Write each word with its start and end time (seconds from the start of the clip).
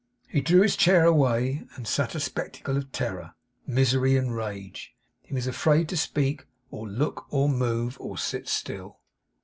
He 0.27 0.41
drew 0.41 0.61
his 0.63 0.75
chair 0.75 1.05
away, 1.05 1.61
and 1.75 1.87
sat 1.87 2.15
a 2.15 2.19
spectacle 2.19 2.75
of 2.75 2.91
terror, 2.91 3.35
misery, 3.67 4.17
and 4.17 4.35
rage. 4.35 4.95
He 5.21 5.31
was 5.35 5.45
afraid 5.45 5.87
to 5.89 5.95
speak, 5.95 6.47
or 6.71 6.87
look, 6.89 7.27
or 7.31 7.47
move, 7.47 7.97
or 8.01 8.17
sit 8.17 8.47
still. 8.47 8.97